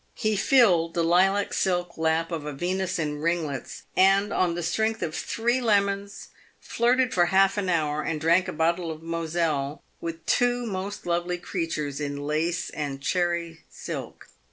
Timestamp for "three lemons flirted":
5.13-7.13